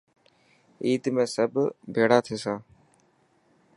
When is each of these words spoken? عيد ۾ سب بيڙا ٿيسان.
عيد 0.85 1.03
۾ 1.17 1.25
سب 1.33 1.51
بيڙا 1.99 2.19
ٿيسان. 2.29 2.59